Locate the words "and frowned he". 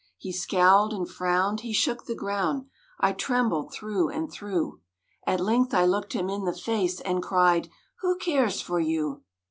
0.93-1.73